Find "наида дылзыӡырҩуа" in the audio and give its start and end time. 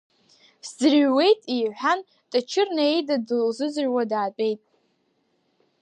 2.75-4.03